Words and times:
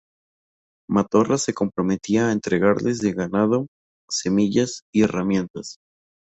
Matorras 0.89 1.43
se 1.43 1.53
comprometía 1.53 2.25
a 2.25 2.31
entregarles 2.31 3.01
de 3.01 3.13
ganado, 3.13 3.67
semillas 4.09 4.81
y 4.91 5.03
herramientas. 5.03 5.77